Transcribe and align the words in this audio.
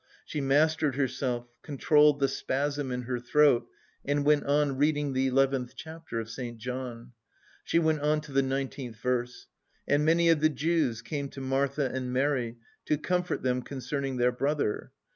She 0.25 0.41
mastered 0.41 0.95
herself, 0.95 1.47
controlled 1.61 2.19
the 2.19 2.27
spasm 2.27 2.91
in 2.91 3.03
her 3.03 3.19
throat 3.19 3.67
and 4.03 4.25
went 4.25 4.45
on 4.45 4.75
reading 4.79 5.13
the 5.13 5.27
eleventh 5.27 5.75
chapter 5.75 6.19
of 6.19 6.27
St. 6.27 6.57
John. 6.57 7.11
She 7.63 7.77
went 7.77 8.01
on 8.01 8.19
to 8.21 8.31
the 8.31 8.41
nineteenth 8.41 8.95
verse: 8.95 9.45
"And 9.87 10.03
many 10.03 10.29
of 10.29 10.39
the 10.39 10.49
Jews 10.49 11.03
came 11.03 11.29
to 11.29 11.41
Martha 11.41 11.85
and 11.93 12.11
Mary 12.11 12.57
to 12.85 12.97
comfort 12.97 13.43
them 13.43 13.61
concerning 13.61 14.17
their 14.17 14.31
brother. 14.31 14.91